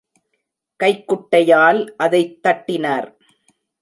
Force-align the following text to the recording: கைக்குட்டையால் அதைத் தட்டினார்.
கைக்குட்டையால் 0.79 1.87
அதைத் 1.97 2.43
தட்டினார். 2.43 3.09